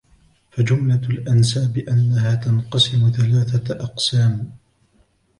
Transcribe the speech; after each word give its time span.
فَجُمْلَةُ 0.51 1.01
الْأَنْسَابِ 1.09 1.77
أَنَّهَا 1.77 2.35
تَنْقَسِمُ 2.35 3.11
ثَلَاثَةَ 3.11 3.83
أَقْسَامٍ 3.83 4.51